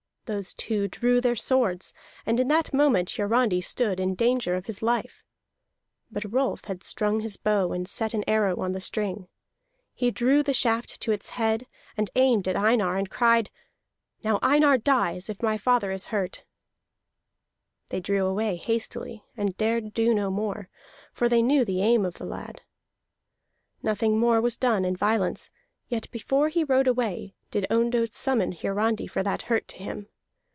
Those 0.25 0.53
two 0.53 0.87
drew 0.87 1.19
their 1.19 1.35
swords, 1.35 1.93
and 2.25 2.39
in 2.39 2.47
that 2.47 2.73
moment 2.73 3.11
Hiarandi 3.17 3.59
stood 3.59 3.99
in 3.99 4.15
danger 4.15 4.55
of 4.55 4.65
his 4.67 4.81
life. 4.81 5.25
But 6.09 6.31
Rolf 6.31 6.63
had 6.65 6.83
strung 6.83 7.19
his 7.19 7.35
bow 7.35 7.73
and 7.73 7.85
set 7.85 8.13
an 8.13 8.23
arrow 8.29 8.61
on 8.61 8.71
the 8.71 8.79
string. 8.79 9.27
He 9.93 10.09
drew 10.09 10.41
the 10.41 10.53
shaft 10.53 11.01
to 11.01 11.11
its 11.11 11.31
head, 11.31 11.65
and 11.97 12.09
aimed 12.15 12.47
at 12.47 12.55
Einar, 12.55 12.95
and 12.95 13.09
cried: 13.09 13.49
"Now 14.23 14.39
Einar 14.41 14.77
dies 14.77 15.27
if 15.29 15.41
my 15.43 15.57
father 15.57 15.91
is 15.91 16.05
hurt!" 16.05 16.45
[Illustration: 17.91 18.15
"'Now 18.23 18.29
Einar 18.29 18.35
dies 18.37 18.39
if 18.39 18.39
my 18.39 18.47
father 18.55 18.55
is 18.55 18.61
hurt'"] 18.61 18.87
They 18.87 18.87
drew 18.87 19.03
away 19.03 19.21
hastily, 19.25 19.25
and 19.35 19.57
dared 19.57 19.93
do 19.93 20.13
no 20.13 20.29
more, 20.29 20.69
for 21.11 21.27
they 21.27 21.41
knew 21.41 21.65
the 21.65 21.81
aim 21.83 22.05
of 22.05 22.13
the 22.13 22.25
lad. 22.25 22.61
Nothing 23.83 24.17
more 24.17 24.39
was 24.39 24.55
done 24.55 24.85
in 24.85 24.95
violence; 24.95 25.49
yet 25.89 26.09
before 26.09 26.47
he 26.47 26.63
rode 26.63 26.87
away 26.87 27.35
did 27.49 27.67
Ondott 27.69 28.13
summon 28.13 28.53
Hiarandi 28.53 29.07
for 29.07 29.23
that 29.23 29.41
hurt 29.41 29.67
to 29.67 29.75
him. 29.77 30.07